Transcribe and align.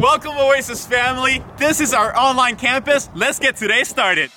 Welcome, 0.00 0.38
Oasis 0.38 0.86
family. 0.86 1.44
This 1.58 1.78
is 1.78 1.92
our 1.92 2.16
online 2.16 2.56
campus. 2.56 3.10
Let's 3.14 3.38
get 3.38 3.56
today 3.56 3.84
started. 3.84 4.30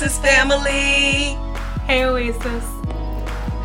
Oasis 0.00 0.18
family. 0.18 1.36
Hey, 1.84 2.04
Oasis. 2.04 2.64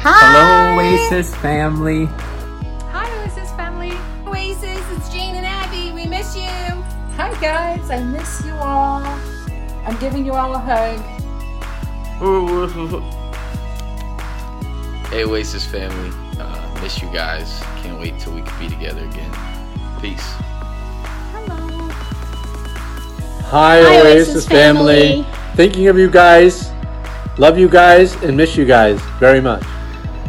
Hi. 0.04 0.20
Hello, 0.20 0.82
Oasis 0.82 1.34
family. 1.36 2.08
Hi, 2.92 3.10
Oasis 3.22 3.50
family. 3.54 3.94
Oasis, 4.28 4.84
it's 4.92 5.08
Jane 5.14 5.36
and 5.36 5.46
Abby. 5.46 5.94
We 5.94 6.06
miss 6.06 6.36
you. 6.36 6.44
Hi 7.16 7.32
guys, 7.40 7.90
I 7.90 8.04
miss 8.04 8.44
you 8.46 8.52
all. 8.56 9.02
I'm 9.88 9.98
giving 10.02 10.26
you 10.26 10.34
all 10.34 10.54
a 10.54 10.60
hug. 10.60 11.00
Hey 15.10 15.24
Oasis 15.24 15.64
family, 15.66 16.12
uh, 16.38 16.80
miss 16.82 17.02
you 17.02 17.10
guys. 17.14 17.62
Can't 17.78 17.98
wait 17.98 18.20
till 18.20 18.34
we 18.34 18.42
can 18.42 18.60
be 18.60 18.68
together 18.68 19.06
again. 19.06 19.32
Peace. 20.02 20.36
Hi, 23.48 23.80
Hi, 23.80 23.80
Oasis, 23.80 24.36
Oasis 24.36 24.46
family. 24.50 25.24
family. 25.24 25.35
Thinking 25.56 25.88
of 25.88 25.98
you 25.98 26.10
guys. 26.10 26.74
Love 27.38 27.58
you 27.58 27.70
guys 27.70 28.14
and 28.24 28.36
miss 28.36 28.58
you 28.58 28.66
guys 28.66 29.00
very 29.20 29.40
much. 29.40 29.64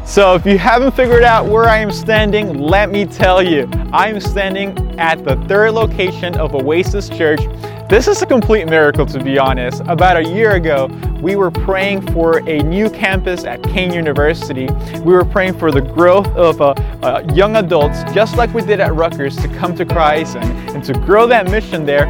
So, 0.04 0.36
if 0.36 0.46
you 0.46 0.56
haven't 0.56 0.94
figured 0.94 1.24
out 1.24 1.46
where 1.46 1.64
I 1.64 1.78
am 1.78 1.90
standing, 1.90 2.60
let 2.60 2.92
me 2.92 3.06
tell 3.06 3.42
you. 3.42 3.68
I 3.92 4.08
am 4.08 4.20
standing 4.20 4.78
at 5.00 5.24
the 5.24 5.34
third 5.48 5.72
location 5.72 6.36
of 6.36 6.54
Oasis 6.54 7.08
Church. 7.08 7.40
This 7.88 8.06
is 8.06 8.22
a 8.22 8.26
complete 8.26 8.66
miracle, 8.66 9.04
to 9.06 9.22
be 9.22 9.36
honest. 9.36 9.82
About 9.86 10.16
a 10.16 10.24
year 10.24 10.52
ago, 10.52 10.86
we 11.20 11.34
were 11.34 11.50
praying 11.50 12.02
for 12.12 12.38
a 12.48 12.58
new 12.62 12.88
campus 12.88 13.44
at 13.44 13.62
Kean 13.64 13.92
University. 13.92 14.68
We 15.00 15.12
were 15.12 15.24
praying 15.24 15.58
for 15.58 15.72
the 15.72 15.80
growth 15.80 16.28
of 16.36 16.60
uh, 16.60 16.70
uh, 17.02 17.24
young 17.34 17.56
adults, 17.56 18.04
just 18.12 18.36
like 18.36 18.54
we 18.54 18.62
did 18.62 18.78
at 18.78 18.94
Rutgers, 18.94 19.36
to 19.38 19.48
come 19.48 19.74
to 19.74 19.84
Christ 19.84 20.36
and, 20.36 20.70
and 20.70 20.84
to 20.84 20.92
grow 20.92 21.26
that 21.26 21.50
mission 21.50 21.84
there. 21.84 22.06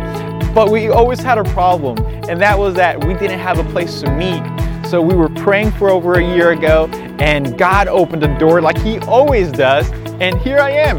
But 0.57 0.71
we 0.71 0.89
always 0.89 1.21
had 1.21 1.37
a 1.37 1.45
problem, 1.45 1.99
and 2.31 2.41
that 2.41 2.59
was 2.59 2.73
that 2.77 3.05
we 3.05 3.13
didn't 3.13 3.41
have 3.41 3.59
a 3.59 3.65
place 3.73 4.01
to 4.01 4.11
meet. 4.11 4.43
So 4.87 5.03
we 5.03 5.15
were 5.15 5.29
praying 5.29 5.73
for 5.73 5.91
over 5.91 6.15
a 6.15 6.25
year 6.25 6.53
ago, 6.53 6.87
and 7.19 7.59
God 7.59 7.89
opened 7.89 8.23
the 8.23 8.35
door 8.39 8.63
like 8.63 8.79
He 8.79 8.99
always 9.01 9.53
does. 9.53 9.91
And 10.19 10.39
here 10.41 10.59
I 10.59 10.71
am 10.71 10.97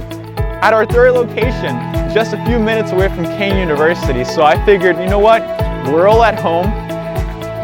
at 0.61 0.73
our 0.73 0.85
third 0.85 1.13
location, 1.13 1.75
just 2.13 2.33
a 2.33 2.45
few 2.45 2.59
minutes 2.59 2.91
away 2.91 3.07
from 3.09 3.25
Kean 3.39 3.57
University. 3.57 4.23
So 4.23 4.43
I 4.43 4.63
figured, 4.63 4.95
you 4.99 5.07
know 5.07 5.17
what? 5.17 5.41
We're 5.91 6.07
all 6.07 6.21
at 6.21 6.39
home. 6.39 6.67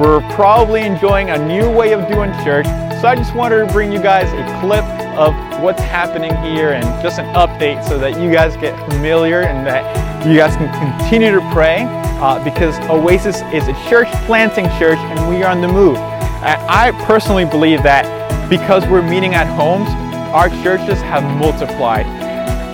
We're 0.02 0.28
probably 0.34 0.82
enjoying 0.82 1.30
a 1.30 1.48
new 1.48 1.72
way 1.72 1.94
of 1.94 2.08
doing 2.08 2.32
church. 2.44 2.66
So 3.02 3.08
I 3.08 3.14
just 3.16 3.36
wanted 3.36 3.68
to 3.68 3.72
bring 3.72 3.92
you 3.92 4.02
guys 4.02 4.34
a 4.34 4.60
clip 4.62 4.84
of 5.16 5.34
what's 5.62 5.82
happening 5.82 6.36
here 6.44 6.74
and 6.74 6.84
just 7.02 7.20
an 7.20 7.26
update 7.36 7.84
so 7.88 7.98
that 8.00 8.20
you 8.20 8.32
guys 8.32 8.56
get 8.58 8.78
familiar 8.90 9.42
and 9.42 9.66
that 9.66 9.84
you 10.26 10.36
guys 10.36 10.56
can 10.56 10.72
continue 11.00 11.32
to 11.32 11.42
pray 11.52 11.86
uh, 12.20 12.44
because 12.44 12.78
Oasis 12.90 13.42
is 13.54 13.68
a 13.68 13.90
church 13.90 14.08
planting 14.26 14.66
church 14.80 14.98
and 14.98 15.30
we 15.30 15.44
are 15.44 15.52
on 15.52 15.62
the 15.62 15.68
move. 15.68 15.98
I, 15.98 16.88
I 16.88 17.06
personally 17.06 17.46
believe 17.46 17.84
that 17.84 18.04
because 18.50 18.86
we're 18.88 19.02
meeting 19.02 19.34
at 19.36 19.48
homes, 19.56 19.90
our 20.34 20.50
churches 20.64 21.02
have 21.02 21.24
multiplied. 21.38 22.06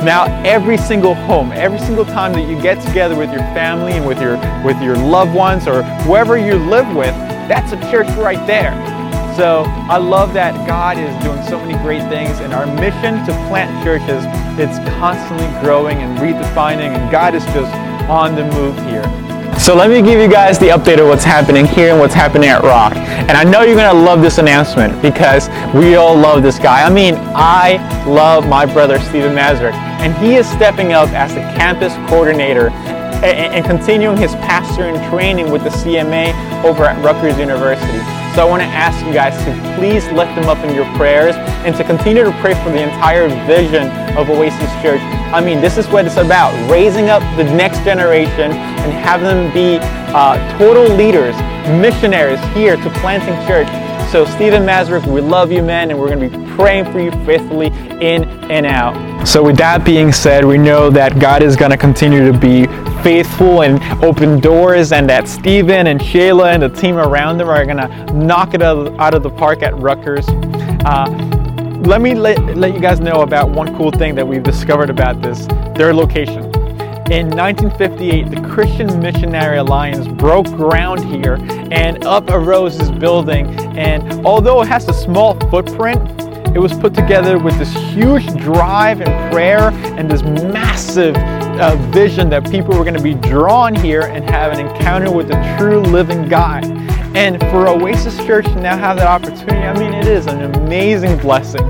Now, 0.04 0.26
every 0.46 0.78
single 0.78 1.14
home, 1.14 1.52
every 1.52 1.80
single 1.80 2.06
time 2.06 2.32
that 2.34 2.48
you 2.48 2.60
get 2.62 2.82
together 2.82 3.18
with 3.18 3.32
your 3.32 3.42
family 3.54 3.94
and 3.94 4.08
with 4.08 4.22
your 4.22 4.38
with 4.64 4.82
your 4.82 4.96
loved 4.96 5.34
ones 5.34 5.68
or 5.68 5.84
whoever 6.04 6.38
you 6.38 6.56
live 6.56 6.88
with, 6.96 7.14
that's 7.50 7.74
a 7.74 7.92
church 7.92 8.08
right 8.16 8.46
there. 8.48 8.72
So 9.40 9.64
I 9.88 9.96
love 9.96 10.34
that 10.34 10.68
God 10.68 10.98
is 10.98 11.16
doing 11.24 11.42
so 11.48 11.58
many 11.64 11.82
great 11.82 12.04
things, 12.10 12.42
and 12.42 12.52
our 12.52 12.66
mission 12.66 13.26
to 13.26 13.32
plant 13.48 13.72
churches 13.86 14.26
it's 14.60 14.78
constantly 15.00 15.48
growing 15.62 16.00
and 16.00 16.20
redefining, 16.20 16.92
and 16.92 17.10
God 17.10 17.34
is 17.34 17.46
just 17.46 17.74
on 18.10 18.36
the 18.36 18.44
move 18.44 18.76
here. 18.80 19.02
So 19.58 19.74
let 19.74 19.90
me 19.90 20.02
give 20.02 20.20
you 20.20 20.28
guys 20.28 20.60
the 20.60 20.68
update 20.68 21.00
of 21.00 21.08
what's 21.08 21.24
happening 21.24 21.66
here 21.66 21.92
and 21.92 22.02
what's 22.02 22.14
happening 22.14 22.50
at 22.50 22.64
Rock. 22.64 22.98
And 22.98 23.32
I 23.32 23.46
know 23.46 23.62
you're 23.62 23.78
gonna 23.78 23.98
love 23.98 24.22
this 24.22 24.40
announcement 24.40 25.02
because 25.02 25.48
we 25.74 25.96
all 25.96 26.18
love 26.18 26.44
this 26.44 26.60
guy. 26.60 26.86
I 26.86 26.90
mean, 26.90 27.16
I 27.34 27.78
love 28.06 28.46
my 28.46 28.66
brother 28.66 29.00
Stephen 29.00 29.34
Mazurek, 29.34 29.72
and 30.02 30.14
he 30.18 30.36
is 30.36 30.50
stepping 30.50 30.92
up 30.92 31.08
as 31.12 31.34
the 31.34 31.40
campus 31.58 31.94
coordinator 32.10 32.72
and, 33.24 33.64
continuing 33.64 34.18
his 34.18 34.36
pastoring 34.36 35.00
training 35.10 35.50
with 35.50 35.64
the 35.64 35.70
CMA 35.70 36.34
over 36.66 36.84
at 36.84 37.02
Rutgers 37.06 37.38
University. 37.40 38.19
So 38.40 38.48
I 38.48 38.50
want 38.50 38.64
to 38.64 38.72
ask 38.72 39.06
you 39.06 39.12
guys 39.12 39.36
to 39.44 39.52
please 39.76 40.08
lift 40.16 40.34
them 40.34 40.48
up 40.48 40.64
in 40.64 40.74
your 40.74 40.86
prayers 40.96 41.36
and 41.68 41.76
to 41.76 41.84
continue 41.84 42.24
to 42.24 42.32
pray 42.40 42.54
for 42.64 42.72
the 42.72 42.82
entire 42.82 43.28
vision 43.44 43.92
of 44.16 44.30
Oasis 44.30 44.72
Church. 44.82 45.02
I 45.36 45.44
mean, 45.44 45.60
this 45.60 45.78
is 45.78 45.90
what 45.90 46.06
it's 46.06 46.16
about 46.16 46.56
raising 46.72 47.10
up 47.10 47.20
the 47.36 47.44
next 47.44 47.84
generation 47.84 48.54
and 48.56 48.94
having 48.94 49.28
them 49.28 49.54
be 49.54 49.80
uh, 50.16 50.40
total 50.58 50.88
leaders, 50.96 51.36
missionaries 51.84 52.40
here 52.56 52.78
to 52.78 52.90
planting 53.04 53.36
church. 53.46 53.68
So, 54.12 54.26
Stephen 54.26 54.64
Mazurek, 54.64 55.06
we 55.06 55.22
love 55.22 55.52
you, 55.52 55.62
man, 55.62 55.92
and 55.92 56.00
we're 56.00 56.08
going 56.08 56.32
to 56.32 56.36
be 56.36 56.56
praying 56.56 56.92
for 56.92 57.00
you 57.00 57.12
faithfully 57.28 57.68
in 58.02 58.24
and 58.50 58.66
out. 58.66 59.28
So, 59.28 59.44
with 59.44 59.56
that 59.58 59.86
being 59.86 60.12
said, 60.12 60.44
we 60.44 60.58
know 60.58 60.90
that 60.90 61.20
God 61.20 61.44
is 61.44 61.56
going 61.56 61.70
to 61.70 61.78
continue 61.78 62.32
to 62.32 62.36
be 62.36 62.66
faithful 63.04 63.62
and 63.62 63.80
open 64.04 64.40
doors, 64.40 64.94
and 64.94 65.08
that 65.12 65.28
Stephen 65.28 65.86
and 65.86 66.00
Shayla 66.00 66.56
and 66.56 66.64
the 66.64 66.70
team 66.70 66.98
around 66.98 67.38
them 67.38 67.50
are 67.50 67.64
going 67.64 67.78
to 67.78 68.12
knock 68.12 68.56
it 68.56 68.64
out 68.64 69.14
of, 69.14 69.22
the 69.22 69.30
park 69.30 69.62
at 69.62 69.78
Rutgers. 69.78 70.28
Uh, 70.28 71.06
let 71.86 72.02
me 72.02 72.16
let, 72.16 72.58
let 72.58 72.74
you 72.74 72.80
guys 72.80 73.00
know 73.00 73.22
about 73.22 73.52
one 73.52 73.78
cool 73.78 73.92
thing 73.92 74.16
that 74.16 74.28
we've 74.28 74.42
discovered 74.42 74.90
about 74.90 75.22
this 75.22 75.46
their 75.76 75.94
location. 75.94 76.59
In 77.10 77.28
1958, 77.28 78.30
the 78.30 78.48
Christian 78.48 79.00
Missionary 79.00 79.58
Alliance 79.58 80.08
broke 80.08 80.46
ground 80.46 81.04
here 81.04 81.40
and 81.72 82.04
up 82.06 82.30
arose 82.30 82.78
this 82.78 82.92
building. 82.92 83.48
And 83.76 84.24
although 84.24 84.62
it 84.62 84.68
has 84.68 84.88
a 84.88 84.94
small 84.94 85.34
footprint, 85.50 86.00
it 86.56 86.60
was 86.60 86.72
put 86.74 86.94
together 86.94 87.40
with 87.40 87.58
this 87.58 87.74
huge 87.74 88.28
drive 88.38 89.02
and 89.02 89.34
prayer 89.34 89.72
and 89.98 90.10
this 90.10 90.22
massive 90.22 91.16
uh, 91.16 91.78
vision 91.92 92.30
that 92.30 92.48
people 92.52 92.78
were 92.78 92.84
going 92.84 92.98
to 92.98 93.02
be 93.02 93.16
drawn 93.16 93.74
here 93.74 94.04
and 94.04 94.30
have 94.30 94.54
an 94.54 94.60
encounter 94.60 95.12
with 95.12 95.30
the 95.30 95.56
true 95.58 95.82
living 95.82 96.30
God. 96.30 96.64
And 97.18 97.40
for 97.50 97.68
Oasis 97.68 98.18
Church 98.18 98.46
to 98.46 98.62
now 98.62 98.78
have 98.78 98.98
that 98.98 99.08
opportunity, 99.08 99.66
I 99.66 99.74
mean, 99.80 99.96
it 99.96 100.06
is 100.06 100.28
an 100.28 100.44
amazing 100.56 101.18
blessing. 101.18 101.68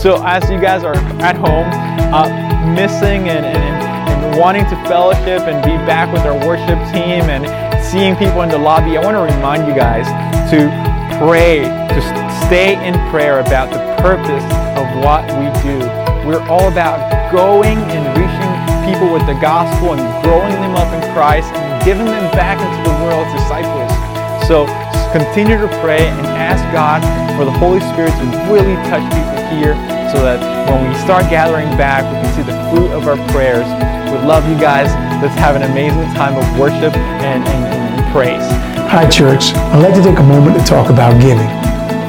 So 0.00 0.24
as 0.24 0.48
you 0.50 0.58
guys 0.58 0.82
are 0.82 0.96
at 1.20 1.36
home, 1.36 1.68
uh, 2.14 2.48
missing 2.74 3.28
and, 3.28 3.44
and, 3.44 3.58
and 3.58 3.77
wanting 4.36 4.64
to 4.66 4.76
fellowship 4.84 5.48
and 5.48 5.62
be 5.64 5.76
back 5.88 6.12
with 6.12 6.22
our 6.22 6.36
worship 6.44 6.76
team 6.92 7.30
and 7.32 7.46
seeing 7.80 8.16
people 8.16 8.42
in 8.42 8.48
the 8.48 8.58
lobby, 8.58 8.98
I 8.98 9.00
want 9.00 9.16
to 9.16 9.24
remind 9.24 9.64
you 9.64 9.74
guys 9.74 10.04
to 10.52 10.68
pray, 11.22 11.64
to 11.64 12.00
stay 12.44 12.76
in 12.84 12.92
prayer 13.08 13.40
about 13.40 13.72
the 13.72 13.80
purpose 14.02 14.44
of 14.76 14.86
what 15.00 15.24
we 15.40 15.46
do. 15.64 15.78
We're 16.26 16.44
all 16.52 16.68
about 16.68 17.00
going 17.32 17.78
and 17.94 18.04
reaching 18.18 18.52
people 18.88 19.12
with 19.12 19.24
the 19.24 19.38
gospel 19.40 19.94
and 19.94 20.02
growing 20.24 20.52
them 20.60 20.76
up 20.76 20.88
in 20.92 21.00
Christ 21.12 21.48
and 21.54 21.84
giving 21.84 22.06
them 22.06 22.26
back 22.32 22.60
into 22.60 22.80
the 22.84 22.96
world 23.04 23.24
as 23.28 23.32
disciples. 23.40 23.92
So 24.48 24.64
continue 25.12 25.56
to 25.56 25.68
pray 25.80 26.08
and 26.08 26.26
ask 26.36 26.60
God 26.72 27.00
for 27.36 27.44
the 27.44 27.56
Holy 27.56 27.80
Spirit 27.92 28.12
to 28.16 28.24
really 28.52 28.76
touch 28.88 29.04
people 29.12 29.38
here 29.56 29.76
so 30.12 30.24
that 30.24 30.40
when 30.68 30.88
we 30.88 30.94
start 31.00 31.28
gathering 31.28 31.68
back, 31.76 32.04
we 32.08 32.16
can 32.20 32.32
see 32.32 32.44
the 32.44 32.56
fruit 32.72 32.92
of 32.92 33.08
our 33.08 33.16
prayers. 33.32 33.68
We 34.08 34.16
love 34.24 34.48
you 34.48 34.56
guys. 34.56 34.88
Let's 35.20 35.36
have 35.36 35.54
an 35.54 35.68
amazing 35.68 36.08
time 36.16 36.32
of 36.32 36.46
worship 36.58 36.96
and, 36.96 37.44
and, 37.44 37.64
and 37.68 38.12
praise. 38.12 38.40
Hi, 38.88 39.04
church. 39.04 39.52
I'd 39.52 39.84
like 39.84 39.92
to 39.94 40.02
take 40.02 40.18
a 40.18 40.24
moment 40.24 40.56
to 40.56 40.64
talk 40.64 40.88
about 40.88 41.20
giving. 41.20 41.44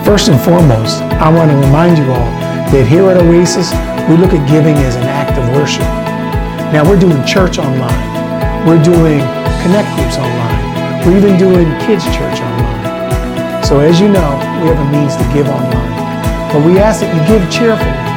First 0.07 0.31
and 0.31 0.39
foremost, 0.39 1.03
I 1.19 1.27
want 1.27 1.51
to 1.51 1.57
remind 1.59 1.97
you 1.99 2.07
all 2.07 2.31
that 2.71 2.87
here 2.87 3.03
at 3.11 3.19
Oasis, 3.19 3.75
we 4.07 4.15
look 4.15 4.31
at 4.31 4.39
giving 4.47 4.79
as 4.87 4.95
an 4.95 5.11
act 5.11 5.35
of 5.35 5.43
worship. 5.51 5.83
Now, 6.71 6.87
we're 6.87 6.99
doing 6.99 7.19
church 7.27 7.59
online, 7.59 8.63
we're 8.63 8.79
doing 8.79 9.19
connect 9.67 9.91
groups 9.99 10.15
online, 10.15 11.03
we're 11.03 11.19
even 11.19 11.35
doing 11.35 11.67
kids' 11.83 12.07
church 12.15 12.39
online. 12.39 13.59
So, 13.67 13.83
as 13.83 13.99
you 13.99 14.07
know, 14.07 14.39
we 14.63 14.71
have 14.71 14.79
a 14.79 14.87
means 14.87 15.19
to 15.19 15.25
give 15.35 15.51
online. 15.51 15.91
But 16.47 16.63
we 16.63 16.79
ask 16.79 17.03
that 17.03 17.11
you 17.11 17.19
give 17.27 17.43
cheerfully. 17.51 18.08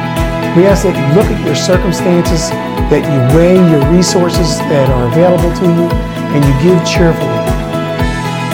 We 0.53 0.69
ask 0.69 0.85
that 0.85 0.93
you 0.93 1.07
look 1.17 1.25
at 1.25 1.41
your 1.41 1.57
circumstances, 1.57 2.53
that 2.93 3.01
you 3.01 3.17
weigh 3.33 3.57
your 3.57 3.81
resources 3.89 4.61
that 4.69 4.85
are 4.85 5.09
available 5.09 5.49
to 5.49 5.65
you, 5.65 5.89
and 6.29 6.45
you 6.45 6.53
give 6.61 6.77
cheerfully. 6.85 7.41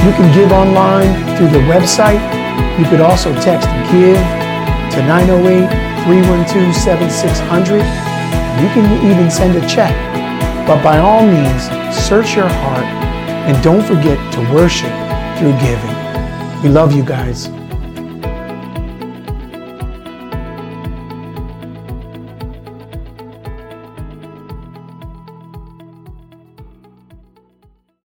You 0.08 0.16
can 0.16 0.32
give 0.32 0.48
online 0.56 1.12
through 1.36 1.52
the 1.52 1.60
website. 1.68 2.24
You 2.80 2.88
could 2.88 3.04
also 3.04 3.36
text 3.44 3.68
GIVE 3.92 4.16
to 4.96 5.00
908 5.12 5.68
312 6.08 6.72
7600. 6.72 7.84
You 8.64 8.70
can 8.72 8.88
even 9.04 9.28
send 9.28 9.60
a 9.60 9.64
check. 9.68 9.92
But 10.64 10.80
by 10.80 11.04
all 11.04 11.28
means, 11.28 11.68
search 11.92 12.32
your 12.32 12.48
heart 12.48 12.88
and 13.44 13.62
don't 13.62 13.84
forget 13.84 14.16
to 14.40 14.40
worship 14.56 14.96
through 15.36 15.52
giving. 15.60 15.96
We 16.64 16.70
love 16.72 16.96
you 16.96 17.04
guys. 17.04 17.59